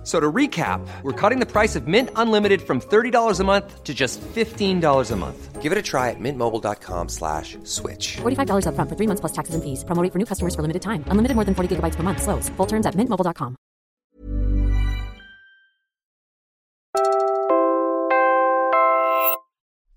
F- 0.00 0.06
So 0.06 0.18
to 0.18 0.32
recap, 0.32 0.80
we're 1.02 1.12
cutting 1.12 1.40
the 1.40 1.46
price 1.46 1.76
of 1.76 1.86
Mint 1.86 2.08
Unlimited 2.16 2.62
from 2.62 2.80
$30 2.80 3.38
a 3.38 3.44
month 3.44 3.84
to 3.84 3.92
just 3.92 4.18
$15 4.34 5.10
a 5.10 5.16
month. 5.16 5.60
Give 5.60 5.72
it 5.72 5.76
a 5.76 5.82
try 5.82 6.08
at 6.08 6.16
mintmobile.com 6.18 7.08
slash 7.10 7.58
switch. 7.64 8.16
$45 8.22 8.64
upfront 8.64 8.88
for 8.88 8.96
three 8.96 9.06
months 9.06 9.20
plus 9.20 9.32
taxes 9.32 9.54
and 9.54 9.62
fees. 9.62 9.84
Promo 9.84 10.02
rate 10.02 10.10
for 10.12 10.18
new 10.18 10.24
customers 10.24 10.54
for 10.54 10.62
limited 10.62 10.80
time. 10.80 11.04
Unlimited 11.08 11.34
more 11.36 11.44
than 11.44 11.54
40 11.54 11.76
gigabytes 11.76 11.96
per 11.96 12.02
month. 12.02 12.22
Slows. 12.22 12.48
Full 12.56 12.66
terms 12.66 12.86
at 12.86 12.94
mintmobile.com. 12.94 13.56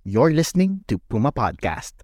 You're 0.03 0.33
listening 0.33 0.83
to 0.87 0.99
Puma 1.09 1.31
Podcast. 1.31 2.03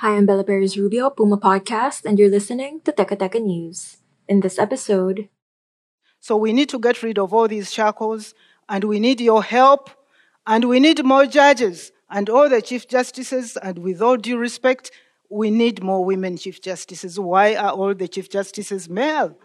Hi, 0.00 0.14
I'm 0.16 0.26
Bella 0.26 0.44
Perez 0.44 0.78
Rubio, 0.78 1.10
Puma 1.10 1.36
Podcast, 1.38 2.04
and 2.06 2.18
you're 2.18 2.30
listening 2.30 2.80
to 2.86 2.92
Teka 2.92 3.18
Teka 3.18 3.42
News. 3.42 3.98
In 4.28 4.40
this 4.40 4.58
episode, 4.58 5.28
So 6.22 6.36
we 6.36 6.54
need 6.54 6.70
to 6.70 6.78
get 6.78 7.02
rid 7.02 7.18
of 7.18 7.34
all 7.34 7.48
these 7.48 7.70
shackles, 7.70 8.32
and 8.70 8.84
we 8.84 8.98
need 8.98 9.20
your 9.20 9.42
help, 9.42 9.90
and 10.46 10.64
we 10.64 10.80
need 10.80 11.04
more 11.04 11.26
judges, 11.26 11.92
and 12.08 12.30
all 12.30 12.48
the 12.48 12.62
chief 12.62 12.88
justices, 12.88 13.58
and 13.58 13.78
with 13.80 14.00
all 14.00 14.16
due 14.16 14.38
respect, 14.38 14.90
we 15.28 15.50
need 15.50 15.82
more 15.82 16.02
women 16.02 16.38
chief 16.38 16.62
justices. 16.62 17.20
Why 17.20 17.56
are 17.56 17.72
all 17.72 17.94
the 17.94 18.08
chief 18.08 18.30
justices 18.30 18.88
male? 18.88 19.36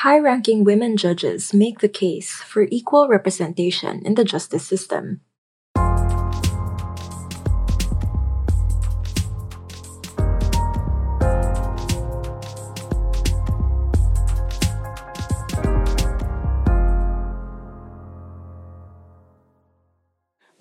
high 0.00 0.18
ranking 0.18 0.62
women 0.62 0.94
judges 0.94 1.54
make 1.54 1.78
the 1.78 1.88
case 1.88 2.30
for 2.30 2.68
equal 2.70 3.08
representation 3.08 4.04
in 4.04 4.14
the 4.14 4.24
justice 4.24 4.66
system. 4.66 5.22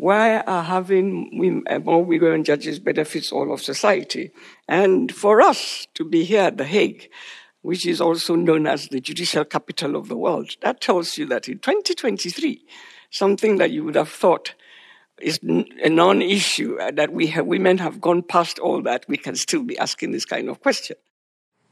Why 0.06 0.38
are 0.42 0.62
having 0.62 1.36
women, 1.36 1.64
more 1.84 2.06
women 2.06 2.44
judges 2.44 2.78
benefits 2.78 3.32
all 3.32 3.52
of 3.52 3.60
society? 3.60 4.30
And 4.68 5.12
for 5.12 5.42
us 5.42 5.88
to 5.96 6.06
be 6.06 6.24
here 6.24 6.44
at 6.44 6.58
The 6.58 6.64
Hague, 6.64 7.10
which 7.64 7.88
is 7.88 8.00
also 8.00 8.36
known 8.36 8.68
as 8.68 8.90
the 8.90 9.02
judicial 9.02 9.44
capital 9.46 9.96
of 9.96 10.08
the 10.08 10.16
world, 10.16 10.58
that 10.62 10.80
tells 10.80 11.18
you 11.18 11.26
that 11.30 11.50
in 11.50 11.58
2023, 11.58 12.64
something 13.10 13.58
that 13.58 13.72
you 13.72 13.84
would 13.84 13.96
have 13.96 14.10
thought 14.10 14.54
is 15.20 15.40
a 15.42 15.90
non-issue, 15.90 16.78
uh, 16.80 16.92
that 16.92 17.12
we 17.12 17.26
have, 17.26 17.48
women 17.48 17.80
have 17.80 18.00
gone 18.00 18.22
past 18.22 18.60
all 18.60 18.84
that, 18.84 19.08
we 19.08 19.18
can 19.18 19.36
still 19.36 19.64
be 19.64 19.76
asking 19.80 20.12
this 20.12 20.26
kind 20.26 20.50
of 20.50 20.62
question. 20.62 20.98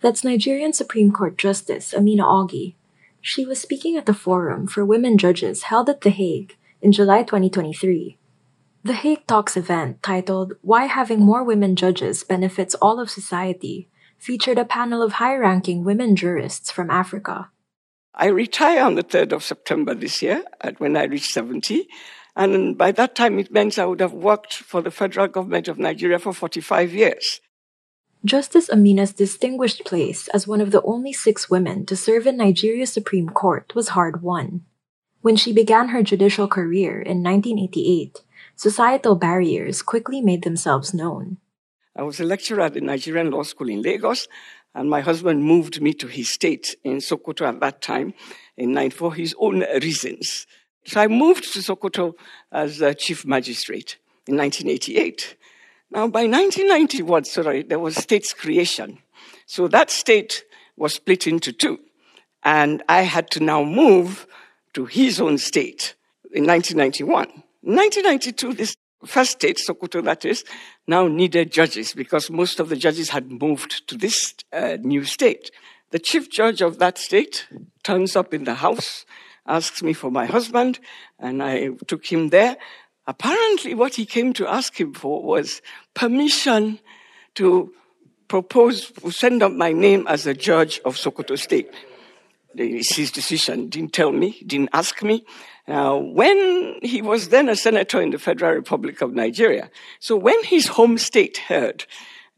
That's 0.02 0.24
Nigerian 0.24 0.74
Supreme 0.74 1.12
Court 1.12 1.38
Justice 1.38 1.94
Amina 1.94 2.24
Augie. 2.24 2.74
She 3.22 3.46
was 3.46 3.62
speaking 3.62 3.96
at 3.96 4.08
the 4.08 4.14
Forum 4.16 4.66
for 4.66 4.84
Women 4.84 5.20
Judges 5.20 5.64
held 5.64 5.88
at 5.88 6.02
The 6.02 6.10
Hague 6.10 6.58
in 6.82 6.92
July 6.92 7.22
2023. 7.22 8.18
The 8.86 8.92
Hague 8.92 9.26
Talks 9.28 9.56
event 9.56 10.04
titled 10.04 10.56
Why 10.62 10.88
Having 10.88 11.22
More 11.22 11.42
Women 11.42 11.78
Judges 11.78 12.26
Benefits 12.26 12.76
All 12.76 13.00
of 13.00 13.10
Society 13.10 13.88
featured 14.20 14.58
a 14.58 14.66
panel 14.66 15.02
of 15.02 15.14
high 15.14 15.38
ranking 15.38 15.86
women 15.86 16.18
jurists 16.18 16.70
from 16.70 16.90
Africa. 16.92 17.50
I 18.14 18.26
retire 18.28 18.84
on 18.84 18.96
the 18.96 19.04
3rd 19.04 19.32
of 19.32 19.44
September 19.46 19.96
this 19.96 20.22
year, 20.22 20.44
at 20.60 20.82
when 20.82 20.98
I 20.98 21.06
reach 21.06 21.32
70. 21.32 21.88
And 22.36 22.78
by 22.78 22.92
that 22.92 23.16
time, 23.16 23.40
it 23.40 23.54
meant 23.54 23.80
I 23.80 23.86
would 23.86 24.02
have 24.02 24.12
worked 24.12 24.54
for 24.56 24.82
the 24.82 24.92
federal 24.92 25.30
government 25.30 25.70
of 25.70 25.80
Nigeria 25.80 26.20
for 26.20 26.34
45 26.34 26.94
years. 26.94 27.40
Justice 28.26 28.70
Amina's 28.70 29.14
distinguished 29.14 29.86
place 29.86 30.28
as 30.34 30.46
one 30.46 30.60
of 30.60 30.72
the 30.72 30.82
only 30.82 31.14
six 31.14 31.50
women 31.50 31.86
to 31.86 31.96
serve 31.96 32.28
in 32.28 32.36
Nigeria's 32.36 32.92
Supreme 32.92 33.30
Court 33.30 33.74
was 33.76 33.96
hard 33.96 34.22
won. 34.22 34.66
When 35.22 35.38
she 35.38 35.54
began 35.54 35.88
her 35.90 36.04
judicial 36.04 36.50
career 36.50 37.02
in 37.02 37.24
1988, 37.24 38.20
societal 38.64 39.16
barriers 39.16 39.82
quickly 39.82 40.22
made 40.22 40.44
themselves 40.44 40.94
known. 40.94 41.36
I 41.98 42.04
was 42.04 42.22
a 42.22 42.24
lecturer 42.24 42.62
at 42.62 42.74
the 42.74 42.80
Nigerian 42.80 43.30
Law 43.30 43.44
School 43.44 43.68
in 43.68 43.82
Lagos, 43.82 44.30
and 44.74 44.90
my 44.90 45.02
husband 45.02 45.44
moved 45.44 45.82
me 45.82 45.94
to 45.96 46.08
his 46.08 46.30
state 46.30 46.78
in 46.86 47.00
Sokoto 47.00 47.46
at 47.46 47.60
that 47.60 47.82
time 47.82 48.14
in 48.56 48.72
nine 48.72 48.92
for 48.92 49.14
his 49.14 49.36
own 49.38 49.66
reasons. 49.82 50.48
So 50.86 51.02
I 51.02 51.08
moved 51.08 51.44
to 51.52 51.60
Sokoto 51.60 52.14
as 52.54 52.80
a 52.80 52.94
chief 52.94 53.26
magistrate 53.26 53.98
in 54.28 54.38
1988. 54.38 55.36
Now, 55.92 56.08
by 56.08 56.22
1991, 56.22 57.26
sorry, 57.26 57.64
there 57.64 57.80
was 57.80 57.98
state's 57.98 58.34
creation. 58.34 59.00
So 59.46 59.68
that 59.68 59.92
state 59.92 60.46
was 60.78 60.94
split 60.94 61.28
into 61.28 61.52
two. 61.52 61.80
And 62.44 62.82
I 62.88 63.02
had 63.02 63.30
to 63.32 63.44
now 63.44 63.62
move 63.66 64.26
to 64.74 64.86
his 64.86 65.20
own 65.20 65.38
state 65.38 65.96
in 66.32 66.48
1991. 66.48 67.43
In 67.66 67.76
1992, 67.78 68.54
this 68.56 68.76
first 69.06 69.32
state, 69.32 69.58
Sokoto 69.58 70.04
that 70.04 70.26
is, 70.26 70.44
now 70.86 71.08
needed 71.08 71.54
judges 71.54 71.94
because 71.94 72.30
most 72.30 72.60
of 72.60 72.68
the 72.68 72.76
judges 72.76 73.10
had 73.10 73.32
moved 73.32 73.88
to 73.88 73.98
this 73.98 74.36
uh, 74.52 74.78
new 74.82 75.06
state. 75.06 75.50
The 75.92 76.00
chief 76.00 76.30
judge 76.30 76.62
of 76.62 76.80
that 76.80 76.98
state 76.98 77.48
turns 77.84 78.18
up 78.18 78.34
in 78.34 78.44
the 78.44 78.56
house, 78.56 79.06
asks 79.48 79.82
me 79.82 79.94
for 79.94 80.12
my 80.12 80.26
husband, 80.26 80.80
and 81.20 81.42
I 81.42 81.70
took 81.88 82.06
him 82.06 82.30
there. 82.30 82.58
Apparently, 83.08 83.74
what 83.74 83.96
he 83.96 84.06
came 84.06 84.34
to 84.34 84.48
ask 84.48 84.78
him 84.78 84.94
for 84.94 85.24
was 85.24 85.62
permission 85.94 86.80
to 87.36 87.74
propose, 88.28 88.92
send 89.10 89.42
up 89.42 89.54
my 89.54 89.72
name 89.72 90.06
as 90.08 90.28
a 90.28 90.34
judge 90.34 90.82
of 90.84 90.98
Sokoto 90.98 91.38
State. 91.40 91.70
It's 92.56 92.96
his 92.96 93.12
decision. 93.12 93.70
Didn't 93.70 93.94
tell 93.94 94.12
me, 94.12 94.44
didn't 94.46 94.70
ask 94.74 95.02
me. 95.04 95.26
Uh, 95.68 95.98
when 95.98 96.76
he 96.82 97.02
was 97.02 97.30
then 97.30 97.48
a 97.48 97.56
senator 97.56 98.02
in 98.02 98.12
the 98.12 98.20
Federal 98.20 98.54
Republic 98.54 99.02
of 99.02 99.14
Nigeria, 99.14 99.70
so 100.00 100.18
when 100.18 100.42
his 100.44 100.68
home 100.68 100.98
state 100.98 101.38
heard 101.38 101.86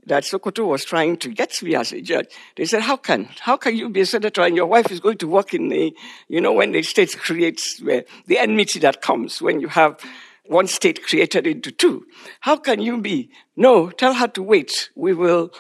that 0.06 0.24
Sokoto 0.24 0.68
was 0.68 0.86
trying 0.86 1.18
to 1.18 1.30
get 1.30 1.62
me 1.64 1.76
as 1.76 1.92
a 1.92 2.02
judge, 2.02 2.28
they 2.56 2.66
said, 2.66 2.84
"How 2.84 2.98
can 2.98 3.28
how 3.40 3.58
can 3.58 3.76
you 3.76 3.90
be 3.90 4.02
a 4.02 4.06
senator 4.06 4.42
and 4.44 4.56
your 4.56 4.68
wife 4.68 4.92
is 4.92 5.00
going 5.00 5.18
to 5.18 5.28
work 5.28 5.54
in 5.54 5.70
the 5.70 5.96
you 6.28 6.40
know 6.40 6.54
when 6.54 6.72
the 6.72 6.84
state 6.84 7.18
creates 7.18 7.80
the 7.80 8.38
enmity 8.38 8.80
that 8.80 9.02
comes 9.02 9.42
when 9.42 9.60
you 9.60 9.70
have 9.70 10.00
one 10.46 10.68
state 10.68 11.04
created 11.04 11.48
into 11.48 11.72
two? 11.72 12.06
How 12.42 12.58
can 12.58 12.80
you 12.80 13.02
be? 13.02 13.32
No, 13.56 13.90
tell 13.90 14.14
her 14.14 14.28
to 14.28 14.44
wait. 14.44 14.92
We 14.96 15.14
will 15.14 15.52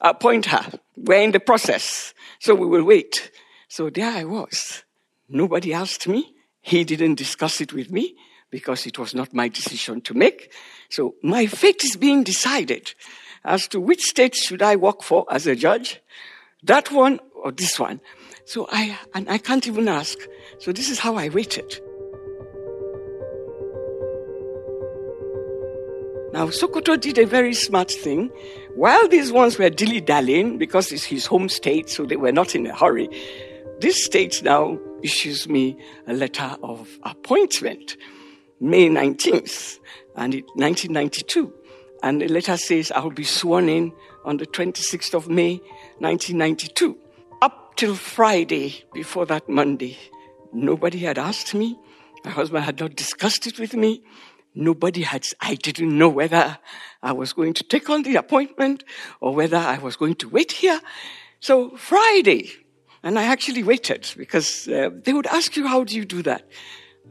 appoint 0.00 0.46
her. 0.46 0.78
We're 0.96 1.22
in 1.22 1.32
the 1.32 1.40
process, 1.40 2.14
so 2.38 2.54
we 2.54 2.66
will 2.66 2.84
wait." 2.84 3.32
So 3.68 3.90
there 3.90 4.10
I 4.10 4.24
was. 4.24 4.82
Nobody 5.28 5.74
asked 5.74 6.08
me. 6.08 6.34
He 6.62 6.84
didn't 6.84 7.16
discuss 7.16 7.60
it 7.60 7.72
with 7.72 7.90
me 7.90 8.16
because 8.50 8.86
it 8.86 8.98
was 8.98 9.14
not 9.14 9.34
my 9.34 9.48
decision 9.48 10.00
to 10.02 10.14
make. 10.14 10.52
So 10.88 11.14
my 11.22 11.46
fate 11.46 11.84
is 11.84 11.96
being 11.96 12.24
decided 12.24 12.94
as 13.44 13.68
to 13.68 13.80
which 13.80 14.02
state 14.02 14.34
should 14.34 14.62
I 14.62 14.76
work 14.76 15.02
for 15.02 15.26
as 15.30 15.46
a 15.46 15.54
judge, 15.54 16.00
that 16.62 16.90
one 16.90 17.20
or 17.34 17.52
this 17.52 17.78
one. 17.78 18.00
So 18.46 18.66
I, 18.72 18.98
and 19.14 19.28
I 19.28 19.38
can't 19.38 19.66
even 19.66 19.86
ask. 19.86 20.18
So 20.58 20.72
this 20.72 20.90
is 20.90 20.98
how 20.98 21.16
I 21.16 21.28
waited. 21.28 21.78
Now, 26.32 26.46
Sokoto 26.48 26.98
did 26.98 27.18
a 27.18 27.26
very 27.26 27.54
smart 27.54 27.90
thing. 27.90 28.30
While 28.74 29.08
these 29.08 29.32
ones 29.32 29.58
were 29.58 29.70
dilly 29.70 30.00
dallying 30.00 30.56
because 30.58 30.92
it's 30.92 31.04
his 31.04 31.26
home 31.26 31.48
state, 31.48 31.88
so 31.90 32.04
they 32.04 32.16
were 32.16 32.32
not 32.32 32.54
in 32.54 32.66
a 32.66 32.74
hurry, 32.74 33.08
this 33.80 34.04
state 34.04 34.42
now 34.42 34.78
issues 35.02 35.48
me 35.48 35.76
a 36.06 36.12
letter 36.12 36.56
of 36.62 36.88
appointment, 37.04 37.96
May 38.60 38.88
19th, 38.88 39.78
and 40.16 40.34
it, 40.34 40.44
1992. 40.54 41.52
And 42.02 42.20
the 42.20 42.28
letter 42.28 42.56
says 42.56 42.90
I'll 42.90 43.10
be 43.10 43.24
sworn 43.24 43.68
in 43.68 43.92
on 44.24 44.38
the 44.38 44.46
26th 44.46 45.14
of 45.14 45.28
May, 45.28 45.56
1992. 45.98 46.96
Up 47.40 47.76
till 47.76 47.94
Friday, 47.94 48.84
before 48.92 49.26
that 49.26 49.48
Monday, 49.48 49.96
nobody 50.52 50.98
had 50.98 51.18
asked 51.18 51.54
me. 51.54 51.78
My 52.24 52.30
husband 52.30 52.64
had 52.64 52.80
not 52.80 52.96
discussed 52.96 53.46
it 53.46 53.60
with 53.60 53.74
me. 53.74 54.02
Nobody 54.54 55.02
had, 55.02 55.24
I 55.40 55.54
didn't 55.54 55.96
know 55.96 56.08
whether 56.08 56.58
I 57.00 57.12
was 57.12 57.32
going 57.32 57.54
to 57.54 57.64
take 57.64 57.88
on 57.88 58.02
the 58.02 58.16
appointment 58.16 58.82
or 59.20 59.34
whether 59.34 59.56
I 59.56 59.78
was 59.78 59.94
going 59.94 60.16
to 60.16 60.28
wait 60.28 60.50
here. 60.50 60.80
So 61.38 61.76
Friday, 61.76 62.50
and 63.02 63.18
I 63.18 63.24
actually 63.24 63.62
waited 63.62 64.10
because 64.16 64.68
uh, 64.68 64.90
they 65.04 65.12
would 65.12 65.26
ask 65.26 65.56
you, 65.56 65.66
how 65.66 65.84
do 65.84 65.96
you 65.96 66.04
do 66.04 66.22
that? 66.22 66.48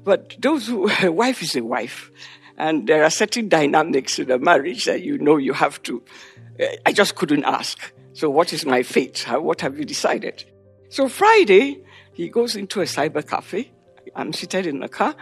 But 0.04 0.36
those 0.40 0.68
who, 0.68 0.90
a 1.02 1.12
wife 1.12 1.42
is 1.42 1.56
a 1.56 1.64
wife. 1.64 2.12
And 2.58 2.88
there 2.88 3.04
are 3.04 3.10
certain 3.10 3.50
dynamics 3.50 4.18
in 4.18 4.32
a 4.32 4.40
marriage 4.40 4.86
that 4.86 5.04
you 5.04 5.18
know 5.20 5.38
you 5.38 5.54
have 5.54 5.82
to. 5.84 6.02
Uh, 6.60 6.66
I 6.86 6.92
just 6.92 7.16
couldn't 7.16 7.44
ask. 7.44 7.78
So 8.14 8.30
what 8.30 8.52
is 8.52 8.66
my 8.66 8.82
fate? 8.84 9.24
How, 9.28 9.40
what 9.42 9.62
have 9.62 9.78
you 9.78 9.86
decided? 9.86 10.44
So 10.90 11.08
Friday, 11.08 11.84
He 12.18 12.30
goes 12.30 12.56
into 12.56 12.82
a 12.82 12.86
cyber 12.86 13.24
cafe. 13.24 13.70
I'm 14.16 14.34
seated 14.34 14.66
in 14.66 14.80
the 14.80 14.90
car. 14.90 15.16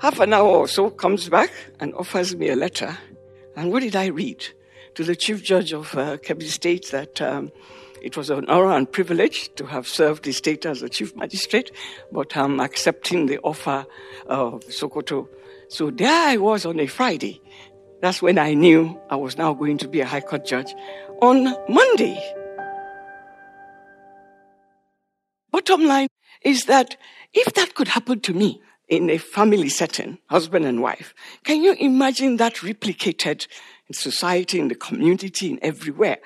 Half 0.00 0.20
an 0.20 0.34
hour 0.34 0.48
or 0.48 0.68
so 0.68 0.90
comes 0.90 1.30
back 1.30 1.50
and 1.80 1.94
offers 1.94 2.36
me 2.36 2.50
a 2.50 2.56
letter. 2.56 2.98
And 3.56 3.72
what 3.72 3.80
did 3.80 3.96
I 3.96 4.08
read? 4.08 4.44
To 4.96 5.04
the 5.04 5.16
chief 5.16 5.42
judge 5.42 5.72
of 5.72 5.94
uh, 5.94 6.18
Kebbi 6.18 6.42
State 6.42 6.90
that 6.90 7.22
um, 7.22 7.52
it 8.02 8.16
was 8.16 8.30
an 8.30 8.48
honor 8.48 8.72
and 8.72 8.90
privilege 8.90 9.54
to 9.56 9.66
have 9.66 9.86
served 9.88 10.24
the 10.24 10.32
state 10.32 10.66
as 10.66 10.82
a 10.82 10.88
chief 10.88 11.16
magistrate, 11.16 11.70
but 12.12 12.36
I'm 12.36 12.60
accepting 12.60 13.26
the 13.26 13.38
offer 13.38 13.86
of 14.26 14.62
Sokoto. 14.66 15.28
So 15.68 15.90
there 15.90 16.28
I 16.28 16.36
was 16.36 16.66
on 16.66 16.78
a 16.80 16.86
Friday. 16.86 17.40
That's 18.00 18.22
when 18.22 18.38
I 18.38 18.54
knew 18.54 19.00
I 19.10 19.16
was 19.16 19.38
now 19.38 19.54
going 19.54 19.78
to 19.78 19.88
be 19.88 20.00
a 20.00 20.06
High 20.06 20.20
Court 20.20 20.44
judge 20.44 20.74
on 21.20 21.44
Monday. 21.68 22.20
Bottom 25.50 25.86
line 25.86 26.08
is 26.42 26.66
that 26.66 26.96
if 27.32 27.54
that 27.54 27.74
could 27.74 27.88
happen 27.88 28.20
to 28.20 28.34
me 28.34 28.60
in 28.88 29.10
a 29.10 29.18
family 29.18 29.68
setting, 29.68 30.18
husband 30.26 30.64
and 30.64 30.82
wife, 30.82 31.14
can 31.44 31.62
you 31.62 31.72
imagine 31.72 32.36
that 32.36 32.56
replicated 32.56 33.46
in 33.88 33.94
society, 33.94 34.60
in 34.60 34.68
the 34.68 34.74
community, 34.74 35.50
in 35.50 35.58
everywhere? 35.62 36.18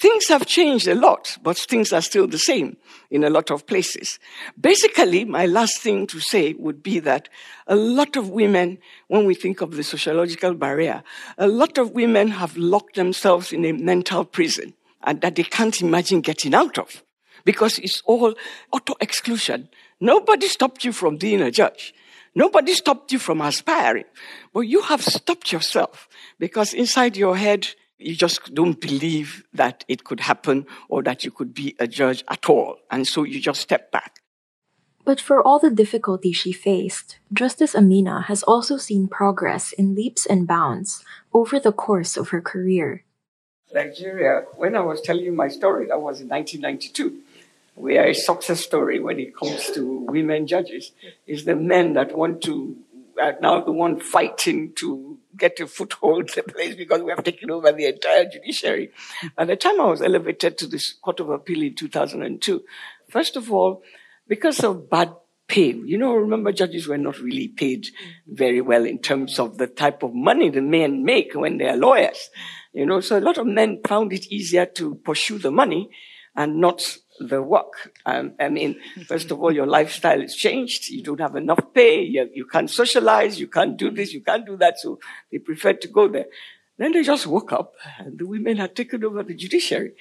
Things 0.00 0.28
have 0.28 0.46
changed 0.46 0.88
a 0.88 0.94
lot, 0.94 1.36
but 1.42 1.58
things 1.58 1.92
are 1.92 2.00
still 2.00 2.26
the 2.26 2.38
same 2.38 2.78
in 3.10 3.22
a 3.22 3.28
lot 3.28 3.50
of 3.50 3.66
places. 3.66 4.18
Basically, 4.58 5.26
my 5.26 5.44
last 5.44 5.82
thing 5.82 6.06
to 6.06 6.20
say 6.20 6.54
would 6.54 6.82
be 6.82 7.00
that 7.00 7.28
a 7.66 7.76
lot 7.76 8.16
of 8.16 8.30
women, 8.30 8.78
when 9.08 9.26
we 9.26 9.34
think 9.34 9.60
of 9.60 9.72
the 9.72 9.82
sociological 9.82 10.54
barrier, 10.54 11.02
a 11.36 11.46
lot 11.46 11.76
of 11.76 11.90
women 11.90 12.28
have 12.28 12.56
locked 12.56 12.94
themselves 12.96 13.52
in 13.52 13.66
a 13.66 13.72
mental 13.72 14.24
prison 14.24 14.72
and 15.02 15.20
that 15.20 15.34
they 15.34 15.42
can't 15.42 15.82
imagine 15.82 16.22
getting 16.22 16.54
out 16.54 16.78
of 16.78 17.04
because 17.44 17.78
it's 17.78 18.02
all 18.06 18.34
auto 18.72 18.94
exclusion. 19.02 19.68
Nobody 20.00 20.48
stopped 20.48 20.82
you 20.82 20.92
from 20.92 21.18
being 21.18 21.42
a 21.42 21.50
judge. 21.50 21.92
Nobody 22.34 22.72
stopped 22.72 23.12
you 23.12 23.18
from 23.18 23.42
aspiring, 23.42 24.04
but 24.54 24.60
you 24.60 24.80
have 24.80 25.02
stopped 25.02 25.52
yourself 25.52 26.08
because 26.38 26.72
inside 26.72 27.18
your 27.18 27.36
head, 27.36 27.68
you 28.00 28.16
just 28.16 28.54
don't 28.54 28.80
believe 28.80 29.44
that 29.52 29.84
it 29.86 30.04
could 30.04 30.20
happen 30.20 30.66
or 30.88 31.02
that 31.02 31.24
you 31.24 31.30
could 31.30 31.52
be 31.54 31.76
a 31.78 31.86
judge 31.86 32.24
at 32.28 32.48
all. 32.48 32.78
And 32.90 33.06
so 33.06 33.24
you 33.24 33.40
just 33.40 33.60
step 33.60 33.92
back. 33.92 34.20
But 35.04 35.20
for 35.20 35.42
all 35.42 35.58
the 35.58 35.70
difficulty 35.70 36.32
she 36.32 36.52
faced, 36.52 37.18
Justice 37.32 37.74
Amina 37.74 38.22
has 38.22 38.42
also 38.42 38.76
seen 38.76 39.08
progress 39.08 39.72
in 39.72 39.94
leaps 39.94 40.26
and 40.26 40.46
bounds 40.46 41.04
over 41.32 41.58
the 41.58 41.72
course 41.72 42.16
of 42.16 42.30
her 42.30 42.40
career. 42.40 43.04
Nigeria, 43.72 44.44
when 44.56 44.74
I 44.74 44.80
was 44.80 45.00
telling 45.00 45.24
you 45.24 45.32
my 45.32 45.48
story, 45.48 45.86
that 45.86 46.00
was 46.00 46.20
in 46.20 46.28
1992. 46.28 47.22
We 47.76 47.96
are 47.98 48.06
a 48.06 48.14
success 48.14 48.60
story 48.60 49.00
when 49.00 49.18
it 49.18 49.34
comes 49.34 49.70
to 49.72 50.04
women 50.08 50.46
judges. 50.46 50.92
It's 51.26 51.44
the 51.44 51.56
men 51.56 51.94
that 51.94 52.16
want 52.16 52.42
to, 52.42 52.76
are 53.20 53.36
now 53.40 53.60
the 53.60 53.72
one 53.72 54.00
fighting 54.00 54.72
to 54.74 55.18
get 55.36 55.60
a 55.60 55.66
foothold 55.66 56.30
in 56.30 56.42
the 56.46 56.52
place 56.52 56.74
because 56.74 57.02
we 57.02 57.10
have 57.10 57.24
taken 57.24 57.50
over 57.50 57.72
the 57.72 57.86
entire 57.86 58.24
judiciary. 58.24 58.90
By 59.36 59.44
the 59.44 59.56
time 59.56 59.80
I 59.80 59.86
was 59.86 60.02
elevated 60.02 60.58
to 60.58 60.66
this 60.66 60.92
Court 60.92 61.20
of 61.20 61.30
Appeal 61.30 61.62
in 61.62 61.74
2002, 61.74 62.62
first 63.08 63.36
of 63.36 63.52
all, 63.52 63.82
because 64.28 64.62
of 64.62 64.90
bad 64.90 65.14
pay, 65.48 65.72
you 65.72 65.98
know, 65.98 66.14
remember 66.14 66.52
judges 66.52 66.86
were 66.86 66.98
not 66.98 67.18
really 67.18 67.48
paid 67.48 67.88
very 68.26 68.60
well 68.60 68.84
in 68.84 68.98
terms 68.98 69.38
of 69.38 69.58
the 69.58 69.66
type 69.66 70.02
of 70.02 70.14
money 70.14 70.48
the 70.48 70.62
men 70.62 71.04
make 71.04 71.34
when 71.34 71.58
they 71.58 71.68
are 71.68 71.76
lawyers. 71.76 72.30
You 72.72 72.86
know, 72.86 73.00
so 73.00 73.18
a 73.18 73.20
lot 73.20 73.38
of 73.38 73.46
men 73.46 73.80
found 73.84 74.12
it 74.12 74.26
easier 74.26 74.66
to 74.66 74.94
pursue 74.94 75.38
the 75.38 75.50
money 75.50 75.90
and 76.36 76.60
not 76.60 76.98
the 77.20 77.42
work. 77.42 77.92
Um, 78.06 78.32
I 78.40 78.48
mean, 78.48 78.76
first 79.06 79.30
of 79.30 79.40
all, 79.40 79.52
your 79.52 79.66
lifestyle 79.66 80.20
is 80.20 80.34
changed. 80.34 80.88
You 80.88 81.02
don't 81.02 81.20
have 81.20 81.36
enough 81.36 81.72
pay. 81.74 82.02
You, 82.02 82.28
you 82.34 82.46
can't 82.46 82.70
socialize. 82.70 83.38
You 83.38 83.46
can't 83.46 83.76
do 83.76 83.90
this. 83.90 84.12
You 84.12 84.22
can't 84.22 84.46
do 84.46 84.56
that. 84.56 84.80
So 84.80 84.98
they 85.30 85.38
preferred 85.38 85.80
to 85.82 85.88
go 85.88 86.08
there. 86.08 86.26
Then 86.78 86.92
they 86.92 87.02
just 87.02 87.26
woke 87.26 87.52
up 87.52 87.74
and 87.98 88.18
the 88.18 88.26
women 88.26 88.56
had 88.56 88.74
taken 88.74 89.04
over 89.04 89.22
the 89.22 89.34
judiciary. 89.34 89.92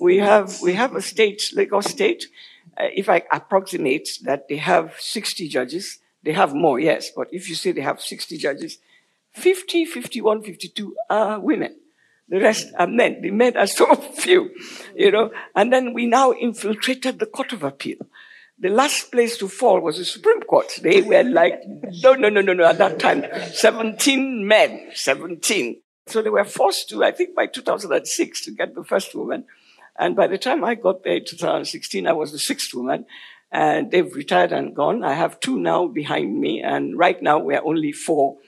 We 0.00 0.16
have, 0.16 0.62
we 0.62 0.72
have 0.72 0.96
a 0.96 1.02
state, 1.02 1.50
Lagos 1.54 1.88
state. 1.88 2.24
Uh, 2.74 2.88
if 2.94 3.10
I 3.10 3.22
approximate 3.30 4.18
that 4.22 4.48
they 4.48 4.56
have 4.56 4.94
60 4.98 5.46
judges, 5.48 5.98
they 6.22 6.32
have 6.32 6.54
more, 6.54 6.80
yes. 6.80 7.10
But 7.14 7.28
if 7.32 7.50
you 7.50 7.54
say 7.54 7.72
they 7.72 7.82
have 7.82 8.00
60 8.00 8.38
judges, 8.38 8.78
50, 9.32 9.84
51, 9.84 10.42
52 10.42 10.96
are 11.10 11.38
women. 11.38 11.76
The 12.32 12.40
rest 12.40 12.72
are 12.78 12.86
men. 12.86 13.20
The 13.20 13.30
men 13.30 13.58
are 13.58 13.66
so 13.80 13.94
few, 13.94 14.50
you 14.96 15.10
know. 15.10 15.30
And 15.54 15.70
then 15.70 15.92
we 15.92 16.06
now 16.06 16.32
infiltrated 16.32 17.18
the 17.18 17.26
Court 17.26 17.52
of 17.52 17.62
Appeal. 17.62 17.98
The 18.58 18.70
last 18.70 19.12
place 19.12 19.36
to 19.36 19.48
fall 19.48 19.80
was 19.80 19.98
the 19.98 20.06
Supreme 20.06 20.40
Court. 20.40 20.80
They 20.82 21.02
were 21.02 21.24
like, 21.24 21.60
no, 22.02 22.14
no, 22.14 22.30
no, 22.30 22.40
no, 22.40 22.54
no, 22.54 22.64
at 22.64 22.78
that 22.78 22.98
time, 22.98 23.26
17 23.52 24.48
men, 24.48 24.92
17. 24.94 25.82
So 26.06 26.22
they 26.22 26.30
were 26.30 26.44
forced 26.44 26.88
to, 26.88 27.04
I 27.04 27.10
think 27.10 27.34
by 27.34 27.48
2006, 27.48 28.44
to 28.46 28.50
get 28.52 28.74
the 28.74 28.84
first 28.84 29.14
woman. 29.14 29.44
And 29.98 30.16
by 30.16 30.26
the 30.26 30.38
time 30.38 30.64
I 30.64 30.74
got 30.74 31.04
there 31.04 31.16
in 31.16 31.26
2016, 31.26 32.06
I 32.06 32.12
was 32.12 32.32
the 32.32 32.38
sixth 32.38 32.72
woman. 32.72 33.04
And 33.50 33.90
they've 33.90 34.14
retired 34.14 34.52
and 34.52 34.74
gone. 34.74 35.04
I 35.04 35.12
have 35.12 35.38
two 35.38 35.58
now 35.58 35.86
behind 35.86 36.40
me. 36.40 36.62
And 36.62 36.96
right 36.96 37.20
now 37.20 37.40
we're 37.40 37.62
only 37.62 37.92
four 37.92 38.38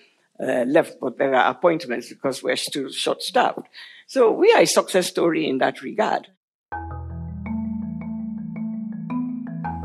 uh, 0.40 0.64
left, 0.66 0.98
but 1.00 1.18
there 1.18 1.34
are 1.34 1.50
appointments 1.50 2.08
because 2.08 2.42
we're 2.42 2.56
still 2.56 2.90
short 2.90 3.22
staffed. 3.22 3.68
So 4.06 4.30
we 4.30 4.52
are 4.52 4.62
a 4.62 4.66
success 4.66 5.06
story 5.06 5.48
in 5.48 5.58
that 5.58 5.82
regard. 5.82 6.28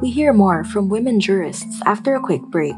We 0.02 0.12
hear 0.12 0.34
more 0.34 0.64
from 0.64 0.90
women 0.90 1.20
jurists 1.20 1.82
after 1.86 2.16
a 2.16 2.22
quick 2.22 2.42
break. 2.44 2.76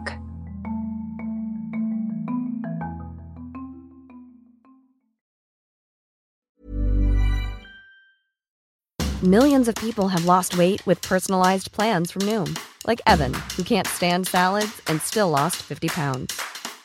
Millions 9.24 9.68
of 9.68 9.76
people 9.76 10.08
have 10.08 10.26
lost 10.26 10.58
weight 10.58 10.84
with 10.88 11.00
personalized 11.04 11.72
plans 11.72 12.10
from 12.10 12.24
Noom, 12.24 12.58
like 12.88 13.00
Evan, 13.06 13.36
who 13.56 13.62
can't 13.62 13.86
stand 13.86 14.26
salads 14.26 14.82
and 14.88 15.00
still 15.00 15.30
lost 15.30 15.58
50 15.58 15.90
pounds. 15.90 16.51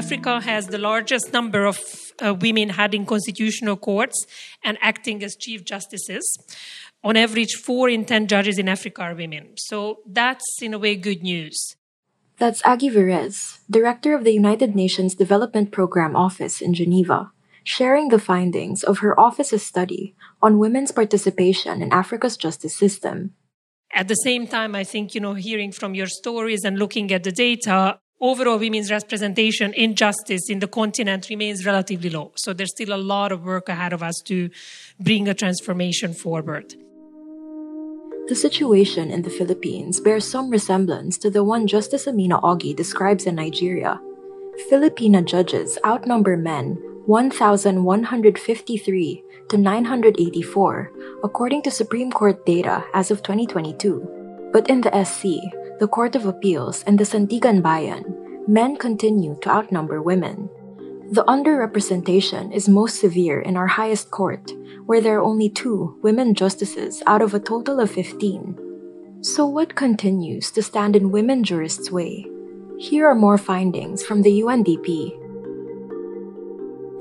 Africa 0.00 0.40
has 0.40 0.68
the 0.68 0.78
largest 0.90 1.26
number 1.36 1.62
of 1.72 1.78
uh, 2.24 2.32
women 2.46 2.68
heading 2.78 3.04
constitutional 3.04 3.76
courts 3.76 4.16
and 4.66 4.78
acting 4.80 5.22
as 5.26 5.36
chief 5.44 5.60
justices. 5.72 6.24
On 7.08 7.14
average, 7.24 7.54
four 7.66 7.90
in 7.96 8.02
ten 8.12 8.26
judges 8.26 8.56
in 8.58 8.66
Africa 8.76 9.02
are 9.02 9.14
women. 9.14 9.44
So 9.68 9.76
that's 10.18 10.48
in 10.62 10.72
a 10.72 10.78
way 10.84 10.94
good 10.96 11.22
news. 11.22 11.76
That's 12.38 12.62
Agi 12.62 12.90
Veres, 12.94 13.60
director 13.68 14.14
of 14.14 14.24
the 14.24 14.32
United 14.32 14.74
Nations 14.74 15.14
Development 15.14 15.70
Program 15.70 16.16
Office 16.16 16.62
in 16.62 16.72
Geneva, 16.72 17.18
sharing 17.62 18.08
the 18.08 18.24
findings 18.32 18.82
of 18.82 19.00
her 19.04 19.12
office's 19.28 19.64
study 19.72 20.14
on 20.40 20.62
women's 20.64 20.92
participation 20.92 21.82
in 21.84 21.92
Africa's 21.92 22.38
justice 22.44 22.76
system. 22.84 23.34
At 23.92 24.08
the 24.08 24.20
same 24.28 24.46
time, 24.46 24.72
I 24.82 24.84
think, 24.84 25.14
you 25.14 25.20
know, 25.20 25.34
hearing 25.34 25.72
from 25.72 25.92
your 25.94 26.10
stories 26.20 26.64
and 26.64 26.78
looking 26.78 27.12
at 27.12 27.24
the 27.24 27.32
data, 27.32 28.00
overall 28.20 28.58
women's 28.58 28.90
representation 28.90 29.72
in 29.72 29.94
justice 29.94 30.50
in 30.50 30.58
the 30.58 30.68
continent 30.68 31.28
remains 31.30 31.64
relatively 31.64 32.10
low. 32.10 32.32
So 32.36 32.52
there's 32.52 32.72
still 32.72 32.92
a 32.92 33.00
lot 33.00 33.32
of 33.32 33.44
work 33.44 33.68
ahead 33.68 33.92
of 33.92 34.02
us 34.02 34.20
to 34.26 34.50
bring 34.98 35.28
a 35.28 35.34
transformation 35.34 36.12
forward. 36.12 36.74
The 38.28 38.34
situation 38.36 39.10
in 39.10 39.22
the 39.22 39.30
Philippines 39.30 40.00
bears 40.00 40.30
some 40.30 40.50
resemblance 40.50 41.16
to 41.18 41.30
the 41.30 41.42
one 41.42 41.66
Justice 41.66 42.06
Amina 42.06 42.40
Augie 42.42 42.76
describes 42.76 43.26
in 43.26 43.36
Nigeria. 43.36 43.98
Filipina 44.70 45.24
judges 45.24 45.78
outnumber 45.84 46.36
men 46.36 46.76
1,153 47.06 49.24
to 49.48 49.56
984, 49.56 50.92
according 51.24 51.62
to 51.62 51.70
Supreme 51.70 52.12
Court 52.12 52.44
data 52.46 52.84
as 52.94 53.10
of 53.10 53.22
2022. 53.22 54.50
But 54.52 54.68
in 54.68 54.82
the 54.82 55.04
SC, 55.04 55.40
the 55.80 55.88
Court 55.88 56.14
of 56.14 56.26
Appeals, 56.26 56.84
and 56.86 56.98
the 56.98 57.04
Sandiganbayan, 57.04 58.09
men 58.48 58.76
continue 58.76 59.38
to 59.42 59.50
outnumber 59.50 60.00
women. 60.02 60.48
The 61.12 61.24
underrepresentation 61.24 62.54
is 62.54 62.68
most 62.68 63.00
severe 63.00 63.40
in 63.40 63.56
our 63.56 63.66
highest 63.66 64.10
court, 64.10 64.52
where 64.86 65.00
there 65.00 65.18
are 65.18 65.22
only 65.22 65.48
two 65.48 65.98
women 66.02 66.34
justices 66.34 67.02
out 67.06 67.22
of 67.22 67.34
a 67.34 67.40
total 67.40 67.80
of 67.80 67.90
15. 67.90 68.56
So, 69.22 69.44
what 69.44 69.74
continues 69.74 70.50
to 70.52 70.62
stand 70.62 70.96
in 70.96 71.10
women 71.10 71.44
jurists' 71.44 71.90
way? 71.90 72.26
Here 72.78 73.06
are 73.06 73.14
more 73.14 73.38
findings 73.38 74.02
from 74.04 74.22
the 74.22 74.40
UNDP. 74.40 75.20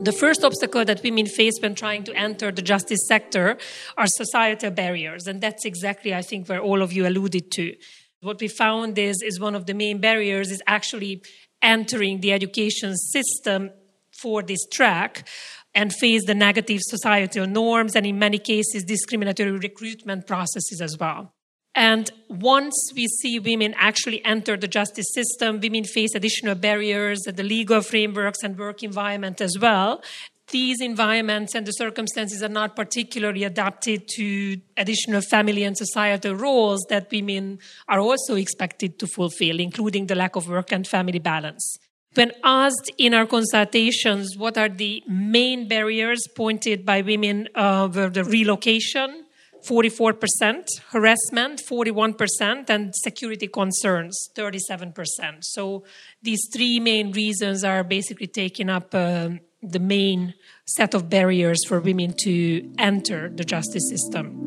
The 0.02 0.12
first 0.12 0.44
obstacle 0.44 0.86
that 0.86 1.04
women 1.04 1.26
face 1.26 1.60
when 1.62 1.76
trying 1.76 2.04
to 2.06 2.14
enter 2.16 2.52
the 2.52 2.62
justice 2.62 3.06
sector 3.08 3.58
are 3.98 4.08
societal 4.08 4.72
barriers, 4.72 5.28
and 5.28 5.40
that's 5.40 5.66
exactly, 5.66 6.14
I 6.14 6.22
think, 6.22 6.48
where 6.50 6.62
all 6.62 6.82
of 6.82 6.94
you 6.94 7.06
alluded 7.06 7.52
to. 7.52 7.76
What 8.22 8.42
we 8.42 8.50
found 8.50 8.98
is, 8.98 9.22
is 9.22 9.40
one 9.40 9.56
of 9.56 9.66
the 9.66 9.74
main 9.74 10.00
barriers 10.00 10.52
is 10.52 10.62
actually 10.68 11.24
entering 11.62 12.20
the 12.20 12.34
education 12.34 12.96
system 12.98 13.72
for 14.12 14.44
this 14.44 14.66
track 14.68 15.28
and 15.74 15.94
face 15.94 16.26
the 16.26 16.36
negative 16.36 16.82
societal 16.82 17.48
norms 17.48 17.96
and, 17.96 18.06
in 18.06 18.20
many 18.20 18.38
cases, 18.38 18.84
discriminatory 18.84 19.52
recruitment 19.52 20.28
processes 20.28 20.82
as 20.82 20.98
well. 20.98 21.34
And 21.76 22.12
once 22.28 22.92
we 22.94 23.08
see 23.08 23.40
women 23.40 23.74
actually 23.78 24.26
enter 24.26 24.58
the 24.58 24.68
justice 24.68 25.14
system, 25.14 25.62
women 25.62 25.86
face 25.86 26.14
additional 26.14 26.56
barriers 26.56 27.26
at 27.28 27.38
the 27.38 27.44
legal 27.44 27.82
frameworks 27.82 28.44
and 28.44 28.58
work 28.58 28.84
environment 28.84 29.40
as 29.40 29.58
well. 29.58 30.04
These 30.52 30.82
environments 30.82 31.54
and 31.54 31.66
the 31.66 31.72
circumstances 31.72 32.42
are 32.42 32.50
not 32.50 32.76
particularly 32.76 33.44
adapted 33.44 34.08
to 34.16 34.60
additional 34.78 35.22
family 35.22 35.64
and 35.64 35.78
societal 35.78 36.36
roles 36.36 36.86
that 36.90 37.12
women 37.12 37.60
are 37.88 38.00
also 38.00 38.36
expected 38.36 38.98
to 39.00 39.08
fulfill, 39.08 39.60
including 39.60 40.08
the 40.08 40.16
lack 40.16 40.36
of 40.36 40.48
work 40.48 40.72
and 40.72 40.88
family 40.88 41.20
balance. 41.20 41.78
When 42.16 42.32
asked 42.44 42.92
in 42.98 43.14
our 43.14 43.28
consultations 43.28 44.36
what 44.36 44.58
are 44.58 44.70
the 44.70 45.04
main 45.08 45.68
barriers 45.68 46.28
pointed 46.36 46.84
by 46.84 47.02
women 47.02 47.48
uh, 47.54 47.88
were 47.94 48.10
the 48.10 48.24
relocation, 48.24 49.26
44%, 49.68 50.66
harassment, 50.90 51.62
41%, 51.70 52.70
and 52.70 52.96
security 52.96 53.48
concerns, 53.48 54.18
37%. 54.36 54.96
So 55.42 55.84
these 56.24 56.42
three 56.52 56.80
main 56.80 57.12
reasons 57.12 57.64
are 57.64 57.84
basically 57.84 58.28
taking 58.28 58.70
up 58.70 58.96
uh, 58.96 59.30
the 59.62 59.80
main 59.80 60.34
set 60.66 60.94
of 60.94 61.10
barriers 61.10 61.66
for 61.66 61.80
women 61.80 62.14
to 62.14 62.72
enter 62.78 63.30
the 63.30 63.44
justice 63.44 63.90
system. 63.90 64.46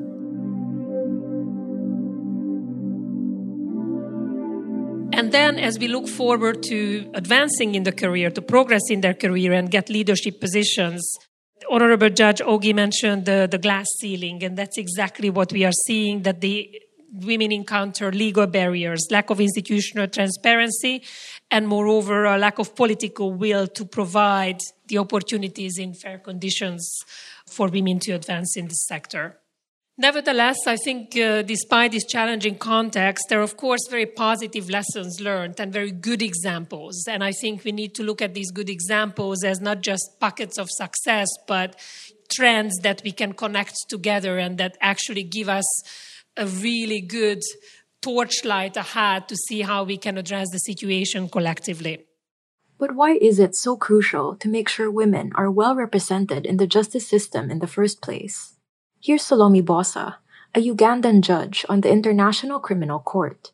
And 5.14 5.30
then, 5.30 5.58
as 5.58 5.78
we 5.78 5.88
look 5.88 6.08
forward 6.08 6.62
to 6.64 7.10
advancing 7.14 7.74
in 7.74 7.82
the 7.82 7.92
career, 7.92 8.30
to 8.30 8.40
progress 8.40 8.82
in 8.88 9.02
their 9.02 9.12
career 9.14 9.52
and 9.52 9.70
get 9.70 9.90
leadership 9.90 10.40
positions, 10.40 11.02
Honorable 11.70 12.10
Judge 12.10 12.40
Augie 12.40 12.74
mentioned 12.74 13.26
the, 13.26 13.46
the 13.50 13.58
glass 13.58 13.86
ceiling, 14.00 14.42
and 14.42 14.56
that's 14.56 14.78
exactly 14.78 15.30
what 15.30 15.52
we 15.52 15.64
are 15.64 15.72
seeing 15.72 16.22
that 16.22 16.40
the 16.40 16.68
women 17.12 17.52
encounter 17.52 18.10
legal 18.10 18.46
barriers, 18.46 19.06
lack 19.10 19.30
of 19.30 19.40
institutional 19.40 20.08
transparency, 20.08 21.02
and 21.50 21.68
moreover, 21.68 22.24
a 22.24 22.38
lack 22.38 22.58
of 22.58 22.74
political 22.74 23.32
will 23.32 23.66
to 23.66 23.84
provide 23.84 24.58
the 24.88 24.98
opportunities 24.98 25.78
in 25.78 25.94
fair 25.94 26.18
conditions 26.18 26.90
for 27.46 27.68
women 27.68 27.98
to 28.00 28.12
advance 28.12 28.56
in 28.56 28.68
this 28.68 28.86
sector. 28.86 29.38
Nevertheless, 29.98 30.56
I 30.66 30.76
think 30.76 31.14
uh, 31.18 31.42
despite 31.42 31.92
this 31.92 32.06
challenging 32.06 32.56
context, 32.56 33.26
there 33.28 33.40
are, 33.40 33.42
of 33.42 33.58
course, 33.58 33.86
very 33.90 34.06
positive 34.06 34.70
lessons 34.70 35.20
learned 35.20 35.60
and 35.60 35.70
very 35.70 35.90
good 35.90 36.22
examples. 36.22 37.04
And 37.06 37.22
I 37.22 37.32
think 37.32 37.62
we 37.62 37.72
need 37.72 37.94
to 37.96 38.02
look 38.02 38.22
at 38.22 38.32
these 38.32 38.50
good 38.50 38.70
examples 38.70 39.44
as 39.44 39.60
not 39.60 39.82
just 39.82 40.18
pockets 40.18 40.58
of 40.58 40.70
success, 40.70 41.28
but 41.46 41.78
trends 42.34 42.78
that 42.78 43.02
we 43.04 43.12
can 43.12 43.34
connect 43.34 43.74
together 43.90 44.38
and 44.38 44.56
that 44.56 44.78
actually 44.80 45.24
give 45.24 45.50
us 45.50 45.66
a 46.36 46.46
really 46.46 47.00
good 47.00 47.42
torchlight 48.00 48.76
ahead 48.76 49.28
to 49.28 49.36
see 49.36 49.62
how 49.62 49.84
we 49.84 49.96
can 49.96 50.18
address 50.18 50.50
the 50.50 50.58
situation 50.58 51.28
collectively. 51.28 52.04
But 52.78 52.96
why 52.96 53.12
is 53.12 53.38
it 53.38 53.54
so 53.54 53.76
crucial 53.76 54.34
to 54.36 54.48
make 54.48 54.68
sure 54.68 54.90
women 54.90 55.30
are 55.36 55.50
well 55.50 55.76
represented 55.76 56.44
in 56.46 56.56
the 56.56 56.66
justice 56.66 57.06
system 57.06 57.50
in 57.50 57.60
the 57.60 57.66
first 57.66 58.02
place? 58.02 58.56
Here's 59.00 59.22
Solomy 59.22 59.62
Bossa, 59.62 60.16
a 60.54 60.60
Ugandan 60.60 61.20
judge 61.20 61.64
on 61.68 61.82
the 61.82 61.90
International 61.90 62.58
Criminal 62.58 62.98
Court. 62.98 63.52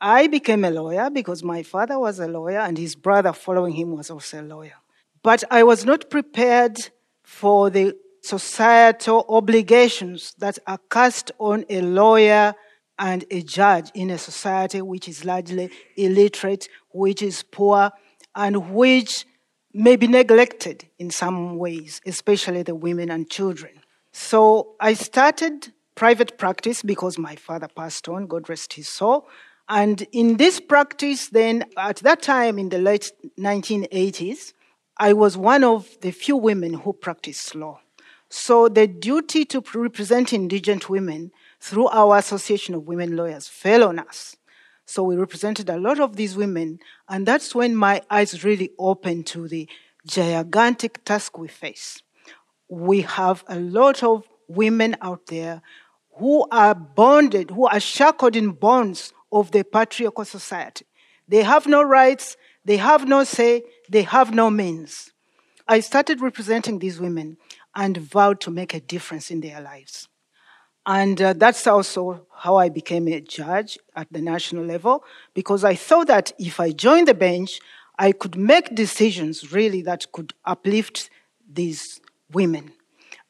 I 0.00 0.26
became 0.26 0.64
a 0.64 0.70
lawyer 0.70 1.10
because 1.10 1.42
my 1.42 1.62
father 1.62 1.98
was 1.98 2.18
a 2.18 2.28
lawyer 2.28 2.60
and 2.60 2.78
his 2.78 2.94
brother 2.94 3.32
following 3.32 3.74
him 3.74 3.92
was 3.92 4.10
also 4.10 4.40
a 4.40 4.42
lawyer. 4.42 4.76
But 5.22 5.44
I 5.50 5.62
was 5.62 5.84
not 5.84 6.10
prepared 6.10 6.90
for 7.22 7.70
the 7.70 7.94
societal 8.26 9.24
obligations 9.28 10.34
that 10.38 10.58
are 10.66 10.80
cast 10.90 11.30
on 11.38 11.64
a 11.68 11.80
lawyer 11.80 12.54
and 12.98 13.24
a 13.30 13.42
judge 13.42 13.90
in 13.94 14.10
a 14.10 14.18
society 14.18 14.82
which 14.82 15.08
is 15.08 15.24
largely 15.24 15.70
illiterate, 15.96 16.68
which 16.90 17.22
is 17.22 17.42
poor, 17.42 17.90
and 18.34 18.72
which 18.74 19.26
may 19.72 19.96
be 19.96 20.06
neglected 20.06 20.88
in 20.98 21.10
some 21.10 21.58
ways, 21.58 22.00
especially 22.06 22.62
the 22.62 22.74
women 22.74 23.10
and 23.10 23.30
children. 23.30 23.72
So 24.12 24.74
I 24.80 24.94
started 24.94 25.72
private 25.94 26.38
practice 26.38 26.82
because 26.82 27.18
my 27.18 27.36
father 27.36 27.68
passed 27.68 28.08
on, 28.08 28.26
God 28.26 28.48
rest 28.48 28.72
his 28.72 28.88
soul. 28.88 29.28
And 29.68 30.06
in 30.12 30.36
this 30.36 30.60
practice, 30.60 31.28
then 31.28 31.64
at 31.76 31.96
that 31.96 32.22
time 32.22 32.58
in 32.58 32.70
the 32.70 32.78
late 32.78 33.12
1980s, 33.38 34.52
I 34.96 35.12
was 35.12 35.36
one 35.36 35.64
of 35.64 35.98
the 36.00 36.12
few 36.12 36.36
women 36.36 36.72
who 36.72 36.92
practiced 36.92 37.54
law. 37.54 37.80
So 38.28 38.68
the 38.68 38.86
duty 38.86 39.44
to 39.46 39.62
represent 39.74 40.32
indigent 40.32 40.88
women 40.88 41.32
through 41.60 41.88
our 41.88 42.18
Association 42.18 42.74
of 42.74 42.86
Women 42.86 43.16
Lawyers 43.16 43.48
fell 43.48 43.84
on 43.84 43.98
us. 43.98 44.36
So 44.84 45.02
we 45.02 45.16
represented 45.16 45.68
a 45.68 45.78
lot 45.78 45.98
of 45.98 46.16
these 46.16 46.36
women, 46.36 46.78
and 47.08 47.26
that's 47.26 47.54
when 47.54 47.74
my 47.74 48.02
eyes 48.10 48.44
really 48.44 48.70
opened 48.78 49.26
to 49.28 49.48
the 49.48 49.68
gigantic 50.06 51.04
task 51.04 51.38
we 51.38 51.48
face 51.48 52.02
we 52.68 53.02
have 53.02 53.44
a 53.48 53.58
lot 53.58 54.02
of 54.02 54.28
women 54.48 54.96
out 55.00 55.26
there 55.26 55.62
who 56.14 56.46
are 56.50 56.74
bonded, 56.74 57.50
who 57.50 57.66
are 57.66 57.80
shackled 57.80 58.36
in 58.36 58.52
bonds 58.52 59.12
of 59.30 59.50
the 59.50 59.64
patriarchal 59.64 60.24
society. 60.24 60.86
They 61.28 61.42
have 61.42 61.66
no 61.66 61.82
rights, 61.82 62.36
they 62.64 62.76
have 62.78 63.06
no 63.06 63.24
say, 63.24 63.64
they 63.88 64.02
have 64.02 64.32
no 64.32 64.50
means. 64.50 65.12
I 65.68 65.80
started 65.80 66.20
representing 66.20 66.78
these 66.78 67.00
women 67.00 67.36
and 67.76 67.98
vowed 67.98 68.40
to 68.40 68.50
make 68.50 68.74
a 68.74 68.80
difference 68.80 69.30
in 69.30 69.40
their 69.40 69.60
lives. 69.60 70.08
And 70.86 71.20
uh, 71.20 71.32
that's 71.34 71.66
also 71.66 72.26
how 72.34 72.56
I 72.56 72.68
became 72.68 73.06
a 73.08 73.20
judge 73.20 73.78
at 73.94 74.10
the 74.10 74.22
national 74.22 74.64
level, 74.64 75.04
because 75.34 75.62
I 75.62 75.74
thought 75.74 76.06
that 76.06 76.32
if 76.38 76.58
I 76.58 76.70
joined 76.70 77.08
the 77.08 77.14
bench, 77.14 77.60
I 77.98 78.12
could 78.12 78.36
make 78.36 78.74
decisions 78.74 79.52
really 79.52 79.82
that 79.82 80.10
could 80.12 80.32
uplift 80.44 81.10
these 81.48 82.00
women. 82.32 82.72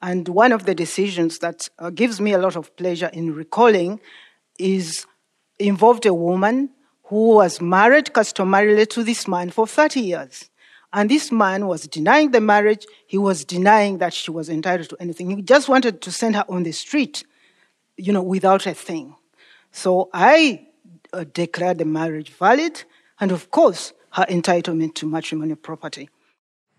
And 0.01 0.27
one 0.27 0.51
of 0.51 0.65
the 0.65 0.75
decisions 0.75 1.39
that 1.39 1.67
uh, 1.79 1.89
gives 1.89 2.21
me 2.21 2.33
a 2.33 2.37
lot 2.37 2.55
of 2.55 2.75
pleasure 2.77 3.09
in 3.11 3.33
recalling 3.33 3.99
is 4.59 5.05
involved 5.59 6.05
a 6.05 6.13
woman 6.13 6.69
who 7.05 7.35
was 7.35 7.59
married 7.59 8.13
customarily 8.13 8.85
to 8.85 9.03
this 9.03 9.27
man 9.27 9.49
for 9.49 9.65
30 9.65 10.01
years. 10.01 10.49
And 10.93 11.09
this 11.09 11.31
man 11.31 11.67
was 11.67 11.87
denying 11.87 12.31
the 12.31 12.41
marriage. 12.41 12.85
He 13.07 13.17
was 13.17 13.43
denying 13.43 13.97
that 13.97 14.13
she 14.13 14.31
was 14.31 14.49
entitled 14.49 14.89
to 14.89 14.97
anything. 14.99 15.29
He 15.29 15.41
just 15.41 15.67
wanted 15.67 16.01
to 16.01 16.11
send 16.11 16.35
her 16.35 16.45
on 16.47 16.63
the 16.63 16.71
street, 16.71 17.23
you 17.97 18.13
know, 18.13 18.23
without 18.23 18.65
a 18.65 18.73
thing. 18.73 19.15
So 19.71 20.09
I 20.13 20.67
uh, 21.13 21.25
declared 21.33 21.77
the 21.77 21.85
marriage 21.85 22.29
valid, 22.29 22.83
and 23.19 23.31
of 23.31 23.51
course, 23.51 23.93
her 24.11 24.25
entitlement 24.25 24.95
to 24.95 25.07
matrimonial 25.07 25.57
property. 25.57 26.09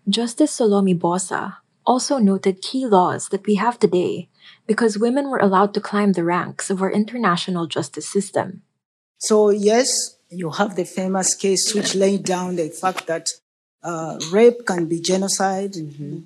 Justice 0.07 0.57
Solomy 0.57 0.97
Bossa 0.97 1.57
also 1.85 2.17
noted 2.17 2.61
key 2.61 2.85
laws 2.85 3.29
that 3.29 3.45
we 3.45 3.55
have 3.55 3.79
today 3.79 4.29
because 4.67 4.97
women 4.97 5.29
were 5.29 5.39
allowed 5.39 5.73
to 5.73 5.81
climb 5.81 6.13
the 6.13 6.23
ranks 6.23 6.69
of 6.69 6.81
our 6.81 6.91
international 6.91 7.67
justice 7.67 8.07
system. 8.07 8.61
So, 9.17 9.49
yes, 9.49 10.17
you 10.29 10.51
have 10.51 10.75
the 10.75 10.85
famous 10.85 11.35
case 11.35 11.73
which 11.73 11.95
laid 11.95 12.23
down 12.23 12.55
the 12.55 12.69
fact 12.69 13.07
that 13.07 13.29
uh, 13.83 14.19
rape 14.31 14.65
can 14.65 14.87
be 14.87 14.99
genocide. 14.99 15.73
Mm-hmm. 15.73 16.19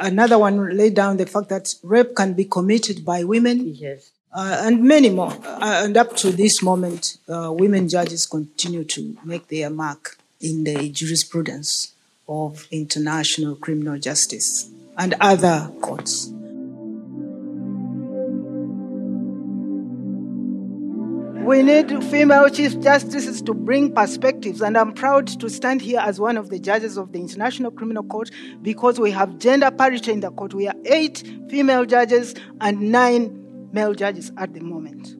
Another 0.00 0.38
one 0.38 0.76
laid 0.76 0.94
down 0.94 1.16
the 1.16 1.26
fact 1.26 1.48
that 1.50 1.74
rape 1.82 2.14
can 2.14 2.32
be 2.34 2.44
committed 2.44 3.04
by 3.04 3.24
women. 3.24 3.74
Yes. 3.74 4.12
uh, 4.36 4.60
and 4.64 4.84
many 4.84 5.10
more. 5.10 5.32
Uh, 5.44 5.84
and 5.84 5.96
up 5.96 6.14
to 6.16 6.30
this 6.30 6.62
moment, 6.62 7.16
uh, 7.28 7.50
women 7.52 7.88
judges 7.88 8.26
continue 8.26 8.84
to 8.84 9.16
make 9.24 9.48
their 9.48 9.70
mark 9.70 10.18
in 10.40 10.64
the 10.64 10.90
jurisprudence 10.90 11.94
of 12.28 12.66
international 12.70 13.56
criminal 13.56 13.98
justice 13.98 14.68
and 14.98 15.14
other 15.20 15.70
courts. 15.80 16.30
We 21.46 21.62
need 21.62 22.02
female 22.06 22.48
chief 22.48 22.76
justices 22.80 23.40
to 23.42 23.54
bring 23.54 23.94
perspectives, 23.94 24.60
and 24.60 24.76
I'm 24.76 24.92
proud 24.92 25.28
to 25.28 25.48
stand 25.48 25.80
here 25.80 26.00
as 26.00 26.18
one 26.18 26.36
of 26.36 26.50
the 26.50 26.58
judges 26.58 26.96
of 26.96 27.12
the 27.12 27.20
International 27.20 27.70
Criminal 27.70 28.02
Court 28.02 28.32
because 28.62 28.98
we 28.98 29.12
have 29.12 29.38
gender 29.38 29.70
parity 29.70 30.10
in 30.10 30.18
the 30.18 30.32
court. 30.32 30.54
We 30.54 30.66
are 30.66 30.74
eight 30.86 31.22
female 31.48 31.84
judges 31.84 32.34
and 32.60 32.90
nine 32.90 33.70
male 33.70 33.94
judges 33.94 34.32
at 34.38 34.54
the 34.54 34.60
moment. 34.60 35.10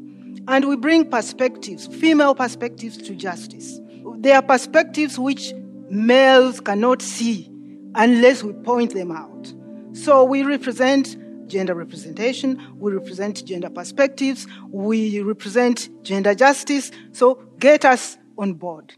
And 0.49 0.65
we 0.65 0.75
bring 0.75 1.09
perspectives, 1.09 1.87
female 1.87 2.35
perspectives 2.35 2.97
to 2.97 3.15
justice. 3.15 3.79
There 4.17 4.35
are 4.35 4.43
perspectives 4.43 5.21
which 5.21 5.53
males 5.91 6.59
cannot 6.59 7.03
see 7.03 7.49
unless 7.95 8.43
we 8.43 8.53
point 8.53 8.95
them 8.95 9.13
out. 9.13 9.55
So 9.93 10.25
we 10.25 10.43
represent 10.43 11.17
gender 11.47 11.75
representation, 11.75 12.61
we 12.79 12.93
represent 12.93 13.45
gender 13.45 13.71
perspectives, 13.71 14.47
we 14.71 15.21
represent 15.21 15.89
gender 16.03 16.35
justice. 16.35 16.91
So 17.13 17.43
get 17.59 17.85
us 17.85 18.19
on 18.39 18.55
board. 18.55 18.95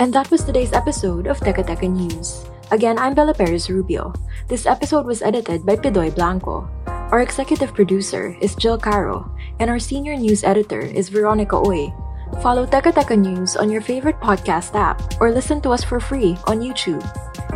And 0.00 0.14
that 0.14 0.30
was 0.30 0.42
today's 0.44 0.72
episode 0.72 1.26
of 1.26 1.40
Teka 1.40 1.60
Teka 1.60 1.84
News. 1.84 2.48
Again, 2.70 2.96
I'm 2.98 3.12
Bella 3.12 3.34
Perez 3.34 3.68
Rubio. 3.68 4.14
This 4.48 4.64
episode 4.64 5.04
was 5.04 5.20
edited 5.20 5.66
by 5.66 5.76
Pidoy 5.76 6.14
Blanco. 6.14 6.70
Our 6.86 7.20
executive 7.20 7.74
producer 7.74 8.34
is 8.40 8.54
Jill 8.54 8.78
Caro, 8.78 9.28
and 9.58 9.68
our 9.68 9.78
senior 9.78 10.16
news 10.16 10.42
editor 10.42 10.80
is 10.80 11.10
Veronica 11.10 11.56
Uy. 11.56 11.92
Follow 12.38 12.66
Teka 12.66 12.94
Teka 12.94 13.18
News 13.18 13.56
on 13.56 13.70
your 13.70 13.82
favorite 13.82 14.18
podcast 14.20 14.74
app 14.74 15.02
or 15.20 15.30
listen 15.30 15.60
to 15.62 15.70
us 15.70 15.84
for 15.84 16.00
free 16.00 16.38
on 16.46 16.60
YouTube. 16.60 17.02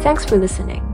Thanks 0.02 0.24
for 0.24 0.36
listening. 0.36 0.93